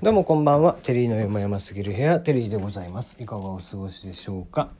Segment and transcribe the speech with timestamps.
[0.00, 0.78] どうもこんばんは。
[0.84, 3.16] テリーの山々すぎる部屋、テリーでございます。
[3.20, 4.70] いかがお過ごしでしょうか。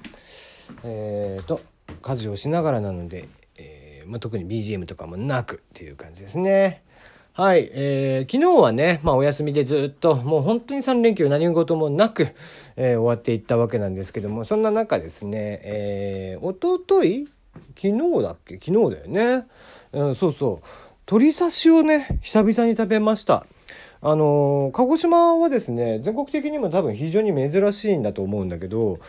[0.85, 1.61] えーと、
[2.03, 6.85] 家事をしながらなので、えーまあ、特に BGM とかもなくっていう感じですね。
[7.33, 12.29] はい、えー昨日はね、まあお休みでずっと、もう本当に3連休何事もなく、
[12.77, 17.27] えー終わっていったわけなんですけども、そんな中ですね、えー、おととい
[17.77, 18.61] 昨日だっけ？
[18.65, 19.47] 昨日だよね。
[19.91, 20.67] うん、そうそう。
[21.11, 23.47] 鶏刺しをね、久々に食べました。
[24.01, 29.01] あの鹿児島はですね、全国的にも多分非常に珍しいんだと思うんだけど、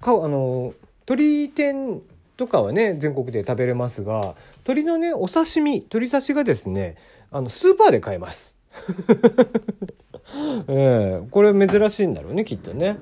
[0.00, 2.00] かあのー鶏天
[2.36, 6.96] とかはね全国で食べれますが鶏のねお刺身鶏刺しがですね
[7.30, 8.56] あのスーパーで買えます、
[10.68, 12.98] ええこれ珍しいんだろうねきっとね、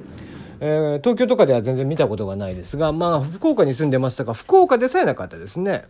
[0.60, 5.84] えー東京とかでは全然見たことがないですがまあ福岡に住んでましたが福岡でさえなかったですね。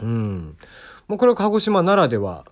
[0.00, 0.56] うん。
[1.08, 2.44] もうこれは鹿児島ならでは。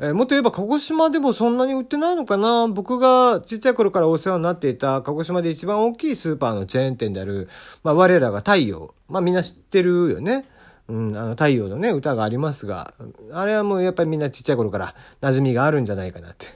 [0.00, 7.48] えーもっと言えば鹿児島でもそんなに売ってないのかな僕がちっちゃい頃からお世話になっていた鹿児島で一番大きいスーパーのチェーン店である、
[7.82, 8.94] まあ我らが太陽。
[9.08, 10.46] まあみんな知ってるよね。
[10.88, 12.94] うん、あの太陽のね、歌がありますが、
[13.30, 16.46] あれはもうやっぱりみんなちっちゃい頃から馴染みがあるんじゃないかなって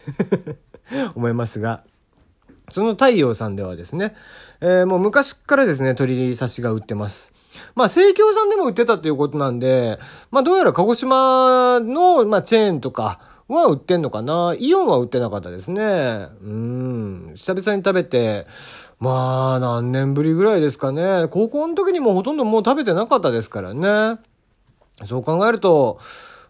[1.15, 1.85] 思いますが。
[2.73, 4.17] その太陽さんではですね、
[4.61, 7.33] えーもう昔からですね、鶏刺しが売ってます。
[7.75, 9.99] まあ、生協さんでも売ってたっていうことなんで、
[10.31, 14.57] まあ、どうやら鹿児島の、まあ、チェーンとかは売ってんのかな？
[14.59, 15.83] イオンは売ってなかったですね。
[16.43, 17.33] うん。
[17.37, 18.47] 久々に食べて、
[18.99, 21.29] まあ、何年ぶりぐらいですかね。
[21.29, 24.19] 高校の時にもほとんどもう食べてなかったですからね。
[25.07, 25.99] そう考えると、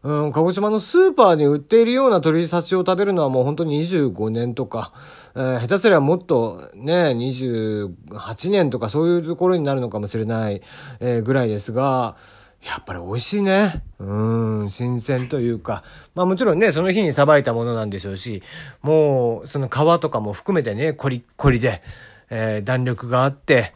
[0.02, 4.92] うん、鹿児島のスーパーに売っているような鶏刺しを食べるのはもう本当に25年とか、
[5.36, 10.62] えー下手すりゃもっとね、28年とかそういうところになるのかもしれない、
[10.98, 12.16] えーぐらいですが、
[12.64, 13.82] やっぱり美味しいね。
[13.98, 15.82] うん、新鮮というか。
[16.14, 18.42] まあもちろんね、その日にさばいたものなんでしょうし、
[18.82, 21.82] もうその皮とかも含めてね、コリッコリで、
[22.30, 23.72] えー弾力があって、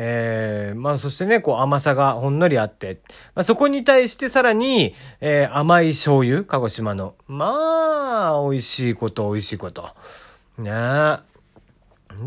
[0.00, 3.00] えーまあそしてね、こう甘さがほんのりあって、
[3.34, 7.16] まあそこに対してさらに、えー甘い醤油、鹿児島の。
[7.26, 9.88] まあ、美味しいこと、美味しいこと。
[10.56, 10.70] ね。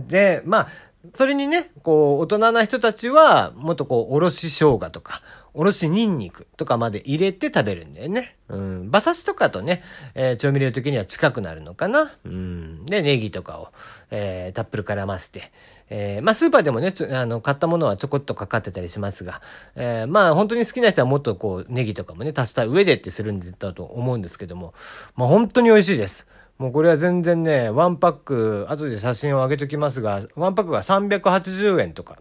[0.09, 0.67] で、まあ、
[1.13, 5.21] それにね、こう、大人な人たちは、もっとこう、おろし生姜とか、
[5.53, 8.37] おろしニンニクとかまで入れて食べるんだよね。
[8.47, 8.81] うん。
[8.83, 9.83] 馬刺しとかとね、
[10.15, 12.13] えー調味料的には近くなるのかな。
[12.23, 12.85] うん。
[12.85, 13.69] で、ネギとかを、
[14.11, 15.51] えーたっぷり絡ませて。
[15.93, 19.41] えーまあ、スーパーでもね、あの、買ったものはちょこっとかかってたりしますが、
[19.75, 24.73] えーまあ、本当に好きな人はもっとこう、ネギとかもね、足した上でってするんだと思うんですけども、
[25.15, 26.29] まあ、本当に美味しいです。
[26.61, 32.19] もうこれは全然ね、ワンパック、後で写真を上げときますが、ワンパックが380円とか。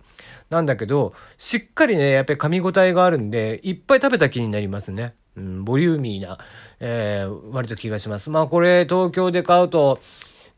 [0.49, 5.13] なんだけど、しっかりね、やっぱり噛み応えがあるんで、いっぱい食べた気になりますね。
[5.37, 6.39] うん、ボリューミーな、
[6.81, 8.31] えー割と気がします。
[8.31, 10.01] まあこれ、東京で買うと、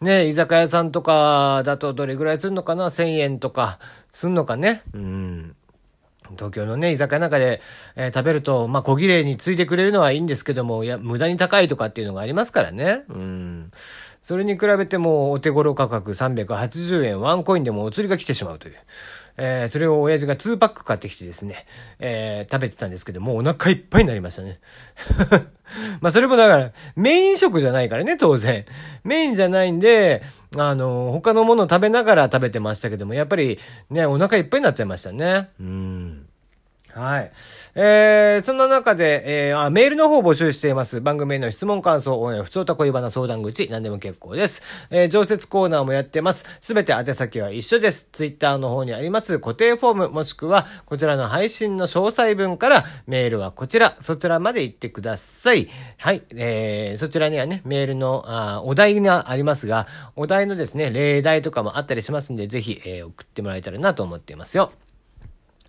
[0.00, 3.80] ね、居酒屋さんとかだとどれぐらいするのかな ?1000 円とか、
[4.12, 4.82] すんのかね？
[4.94, 5.56] うん。
[6.30, 7.60] 東京のね、居酒屋なんかで、
[7.96, 13.02] えー食べると、まあ、小切れについてくれるのはいいんですけども、いや、無駄に高いとかっていうのがありますからね。
[13.08, 13.70] うん。
[14.22, 18.74] それに比べても、お手頃価格380円、ワンコインでもお釣りが来てしまうという。
[19.38, 21.66] えーそれを親父が2パック買ってきてですね、
[21.98, 24.60] えー食べてたんですけど、もお腹いっぱいになりましたね。
[26.00, 28.64] まあそれもだから、メイン食じゃないからね、当然。
[29.04, 30.22] メインじゃないんで、
[30.56, 33.58] あの、他のもの食べながら食べてましたけども、やっぱり
[33.90, 35.48] ね、お腹いっぱいになっちゃいましたね。
[35.58, 36.01] うん。
[36.94, 37.32] はい。
[37.74, 41.00] えー、そんな中で、えー、あ、メールの方を募集しています。
[41.00, 44.62] 番組への質問、感想、応援、普通た恋バナ相談口、何でも結構です。
[44.90, 46.44] えー、常設コーナーもやってます。
[46.60, 48.08] すべて宛先は一緒です。
[48.12, 55.68] ツイッターの方にあります固定フォーム、もしくは、こちらの配信の詳細文から、メールはこちら、そちらまで行ってください。
[55.96, 56.22] はい。
[56.36, 64.72] えー、そちらにはね、メールの、あお題がありますが、お題のですね、例題とかもあったりしますんで、ぜひ、えー、送ってもらえたらなと思っていますよ。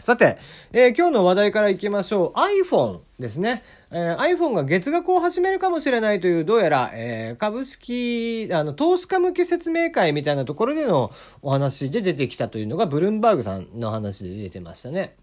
[0.04, 0.38] さて、
[0.74, 2.38] えー今日の話題からいきましょう。
[2.38, 3.64] iPhone ですね。
[3.90, 15.16] えー iPhone が月額を始めるかもしれないという、どうやら、えー株式、あの、投資家向け説明会みたいなところでのお話で出てきたというのが、ブルームバーグさんの話で出てましたね。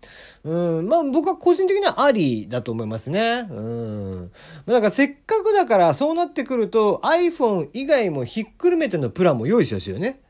[0.44, 3.48] うん、まあ僕は個人的にはありだと思いますね。
[3.50, 4.30] うん。
[4.64, 10.22] だからせっかくだから、そうなってくると、iPhone 以外もひっくるめてのプランも用意してほしいよね。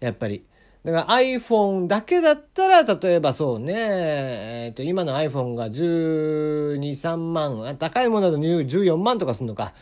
[0.00, 0.44] やっぱり。
[0.84, 9.74] だから iPhone だけだったら、例えばそうね、えっ、と、今の iPhone が12、3万、あ高いものだと14万とかするのか。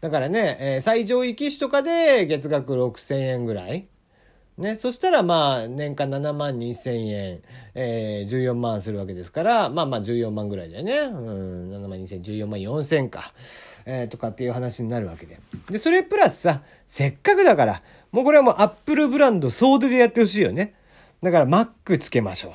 [0.00, 3.86] だからね、えー最上位機種とかで月額6000円ぐらい。
[4.56, 7.42] ね、そしたらまあ年間7万2千円、
[7.76, 10.98] えー、14万するわけですから、まあまあ14万ぐらいだよね。
[10.98, 13.32] うん、7万2千、14万4千か。
[13.86, 15.38] えーとかっていう話になるわけで。
[15.70, 17.82] で、それプラスさ、せっかくだから、
[18.12, 20.74] もうこれはもうアップルブランド総出でやってほしいよね。
[21.22, 22.52] だから Mac つけましょ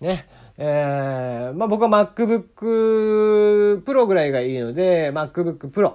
[0.00, 0.04] う。
[0.04, 0.26] ね。
[0.56, 5.94] えー、まあ僕は MacBook Pro ぐらいがいいので、MacBook Pro。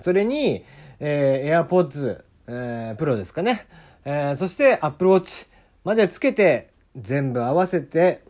[0.00, 0.64] それに、
[1.00, 3.66] えー、AirPods、えー、Pro ですかね。
[4.04, 5.48] えー、そして Apple Watch
[5.84, 8.22] までつけて、全部合わせて、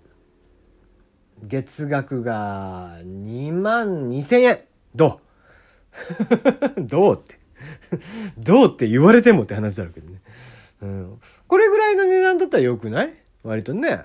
[1.42, 4.60] 月額が2万2千円。
[4.94, 5.20] ど
[6.78, 6.80] う？
[6.82, 7.37] どうって
[8.38, 10.20] どうって言われてもって話だろうけどね。
[10.82, 11.20] うん。
[11.46, 13.14] これぐらいの値段だったらよくない？
[13.42, 14.04] 割とね。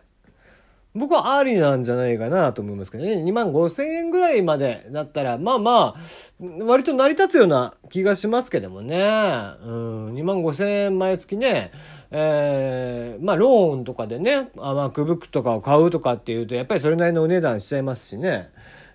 [0.95, 3.13] 僕はありなんじゃないかなと思いますけどね。
[3.15, 8.97] 2万5千円ぐらいまでだったら、まあまあ、割と成り立つような気がしますけどもね。
[8.97, 11.71] うん、2万5千円毎月ね、
[12.11, 18.49] えー、まあローンとかでね、MacBook とかを買うとかっていうと、やっぱりそれなりのお値段しちゃいますしね。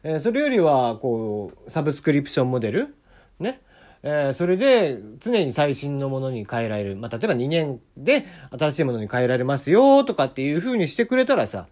[0.04, 2.94] えー、それよりは、こう、サブスクリプションモデル
[3.40, 3.60] ね。
[4.02, 6.96] えー、それで常に最新のものに変えられる。
[6.96, 8.26] まあ、例えば2年で
[8.58, 11.66] 新しいものに変えられますよとかっていう風にしてくれたらさ、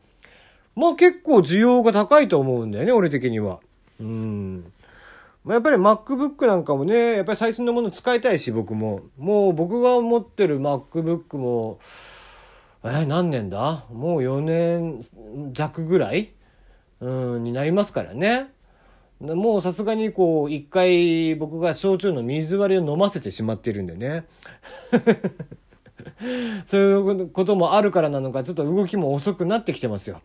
[0.74, 3.60] まあ結構需要が高いと思うんだよね、俺的には。
[4.00, 4.72] うん。
[5.44, 9.02] まあ、やっぱり MacBook なんかもね、やっぱり最新のもの使いたいし、僕も。
[9.16, 11.78] もう僕が持ってる MacBook も、
[12.82, 13.84] えー、何年だ？
[13.92, 15.00] もう4年
[15.52, 16.32] 弱ぐらい？
[17.00, 18.48] うん、になりますからね。
[19.20, 24.24] もうさすがにこう、一回僕が焼酎の水割りを飲ませてしまってるんでね。
[26.66, 30.20] そういうこともあるからなのか、ちょっと動きも遅くなってきてますよ。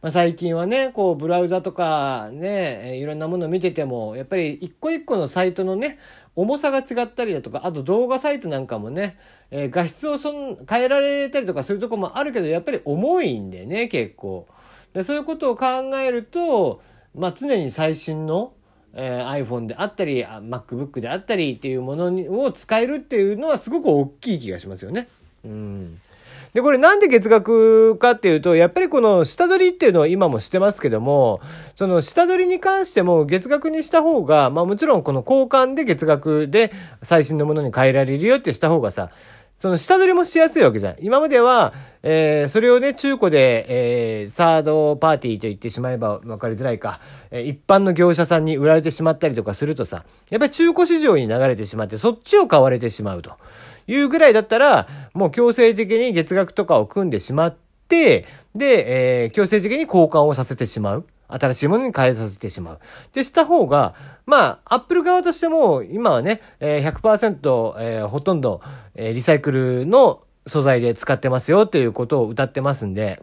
[0.00, 5.98] まあ、最近はね、こう、ブラウザとかね、いろんなもの見てても、やっぱり一個一個のサイトのね、
[6.34, 9.16] 重さが違ったりだとか、あと動画サイトなんかもね、
[9.50, 14.48] えー、画質をそん変えられたりとかそういうとこもあるけど、やっぱり重いんでね、結構。
[14.92, 15.66] でそういうことを考
[15.96, 16.82] えると、
[17.14, 18.52] まあ、常に最新の、
[18.94, 22.06] えー、iPhone であったり、MacBook であったりっていうもの
[22.42, 25.08] を使えるっていうのはすごく大きい気がしますよね。
[25.44, 26.00] うん。
[26.54, 31.40] で、これなんで月額かっていうと、やっぱりこの下取りっていうのは今もしてますけども、
[31.74, 36.70] その下取りに関しても月額にした方が、まあもちろんこの交換で月額で
[37.02, 39.10] 最新のものに変えられるよってした方がさ、
[39.62, 40.96] その下取りもしやすいわけじゃん。
[40.98, 41.72] 今までは、
[42.02, 46.98] えー、それをね、中古で、えー、サードパーティーと言ってしまえば分かりづらいか、
[47.30, 53.34] えー、一般の業者さんに売られてしまったりとかするとさ、やっぱり中古市場に流れてしまって、そっちを買われてしまうと。
[53.86, 57.56] いうぐらいだったら、もう強制的に月額とかを組んでしまっ
[57.86, 58.26] て、
[58.56, 61.06] で、え、強制的に交換をさせてしまう。
[61.38, 62.78] 新しいものに変えさせてしまう。
[63.12, 63.94] で、した方が、
[64.26, 68.60] まあ、アップル側としても、今はね、100%、えー、ほとんど、
[68.94, 73.22] え、リサイクルの素材で使ってますよっていうことを歌ってますんで、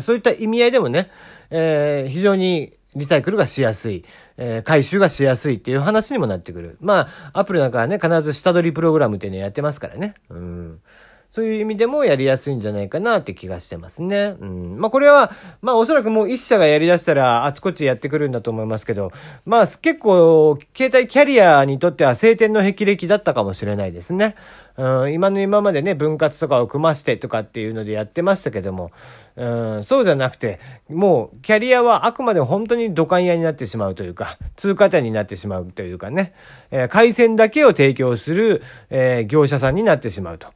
[0.00, 1.10] そういった意味合いでもね、
[1.50, 4.04] えー、非常にリサイクルがしやすい、
[4.36, 6.76] えー、回収がしやすいっていう話にもなってくる。
[6.80, 10.14] まあ、アップルなんかはね、必ず下取りプログラムっていうのをやってますからね。
[10.30, 10.80] うん。
[11.30, 14.34] そういう意味でもやりやすいんじゃないかなって気がしてますね。
[14.40, 14.76] うん。
[14.78, 15.30] まあこれは、
[15.60, 19.12] まあおそらくもう一社がやり出したらあちこちやってくるんだと思いますけど、
[19.44, 24.36] まあ結構、携帯キャリアにとっては晴天の霹靂だったかもしれないですね。
[24.78, 28.90] うん、今の今までね、分割とかを組ましてとかっていうのでやってましたけども、
[29.36, 29.46] う
[29.80, 36.32] ん、そうじゃなくて、もうキャリアはあくまで本当に土管屋になってしまうというか、通過点になってしまうというかね、
[36.70, 40.48] えー、回線だけを提供する、えー、業者さんになってしまうと。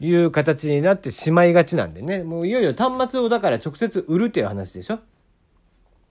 [0.00, 2.22] いう形になってしまいがちなんでね。
[2.22, 5.00] もういよいよ端末をだから直接売るっていう話でしょ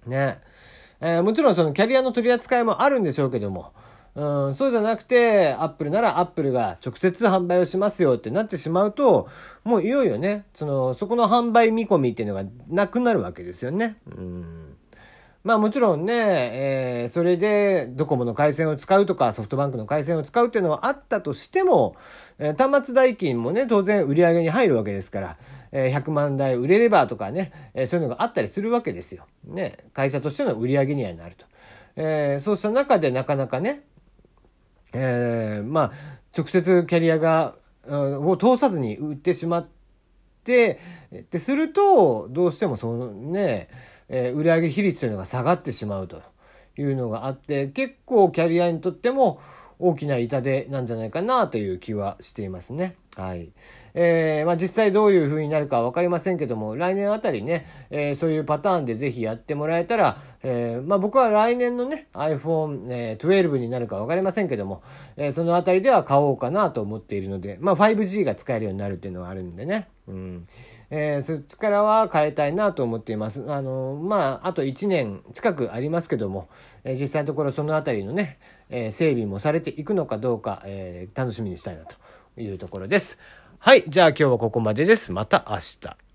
[0.05, 0.39] ね。
[0.99, 3.71] えー、もちろんそのキャリアの取り扱いもあるんでしょうけども、
[4.15, 9.29] うん、そうじゃなくて、アップルならアップルが直接販売をしますよってなってしまうと、
[9.63, 13.97] もういよいよね、その、そこの販売見込みっていうのがなくなるわけですよね。
[14.07, 14.56] うん
[15.43, 21.95] まあもちろんね、えー、それでドコモの回線を使うとかソフトバンクの回線を使うっていうのはあったとしても、
[22.37, 25.37] えー、端末代金もね、当然売り上げに入るわけですから、
[25.71, 29.25] えー、100万台売れればとかね、えー、そういうのがあったりするわけですよ。
[29.45, 31.45] ね、会社としての売り上げにはなると。
[31.95, 33.83] えー、そうした中でなかなかね、
[34.93, 35.91] えー、まあ、
[36.35, 39.67] 直接キャリアが、うんを通さずに売ってしまっ
[40.43, 40.79] て、
[41.15, 43.69] ってすると、どうしてもそのね、
[44.09, 46.21] えー、売上比率というのが下がってしまうと
[46.77, 49.39] いうのがあって結構キャリアにとっても
[49.79, 52.95] 大きな痛手なんじゃないかなという気はしていますね。
[53.17, 53.51] はい。
[53.95, 64.83] えー、まあ、実際どういう風になるか分かりませんけども、来年あたりね、えー、そういうパターンでぜひやってもらえたら、えー、まあ、僕は来年のね、iPhone12 になるか分かりませんけども、
[65.15, 69.87] えそのあたりでは買おうかなと思っているので、まあ、5G が使えるようになるっていうのはあるんでね。
[70.07, 70.47] うん。
[70.91, 73.43] えー、そっちからは変えたいなと思っています。
[73.47, 76.49] あの、まあ、あと1年近くありますけども、
[76.83, 78.37] えー、実際のところそのあたりのね、
[78.69, 81.95] えー、整備もされていくのかどうか、え楽しみにしたいなと。
[82.37, 83.17] いうところです。
[83.59, 83.83] はい。
[83.87, 85.11] じゃあ今日はここまでです。
[85.11, 86.06] また明日。